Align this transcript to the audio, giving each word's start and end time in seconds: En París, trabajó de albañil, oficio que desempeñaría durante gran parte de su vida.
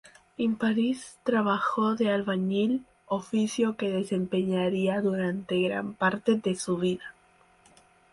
En 0.39 0.55
París, 0.55 1.19
trabajó 1.23 1.93
de 1.93 2.09
albañil, 2.09 2.85
oficio 3.05 3.75
que 3.77 3.91
desempeñaría 3.91 4.99
durante 4.99 5.61
gran 5.61 5.93
parte 5.93 6.33
de 6.37 6.55
su 6.55 6.77
vida. 6.79 7.13